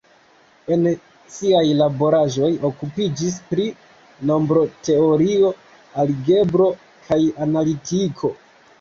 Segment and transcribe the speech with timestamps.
[0.75, 0.85] En
[1.33, 3.67] siaj laboraĵoj okupiĝis pri
[4.33, 5.55] nombroteorio,
[6.07, 6.75] algebro
[7.09, 8.39] kaj analitiko.